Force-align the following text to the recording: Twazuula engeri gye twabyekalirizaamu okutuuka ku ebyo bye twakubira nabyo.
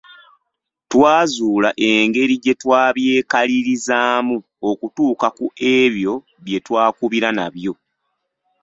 Twazuula 0.91 1.69
engeri 1.91 2.35
gye 2.43 2.53
twabyekalirizaamu 2.61 4.35
okutuuka 4.69 5.27
ku 5.37 5.45
ebyo 5.81 6.13
bye 6.45 6.59
twakubira 6.65 7.29
nabyo. 7.37 7.73